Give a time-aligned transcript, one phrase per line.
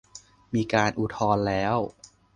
[0.53, 1.75] มีการอุทธรณ์แล้ว